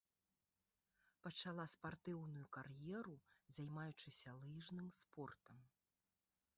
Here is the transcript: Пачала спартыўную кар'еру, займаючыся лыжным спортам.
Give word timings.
Пачала 1.27 1.65
спартыўную 1.75 2.45
кар'еру, 2.57 3.15
займаючыся 3.59 4.29
лыжным 4.47 4.87
спортам. 5.03 5.57